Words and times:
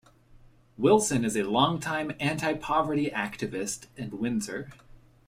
Wilson 0.79 1.23
is 1.23 1.37
a 1.37 1.43
longtime 1.43 2.13
anti-poverty 2.19 3.11
activist 3.11 3.85
in 3.95 4.17
Windsor. 4.17 4.71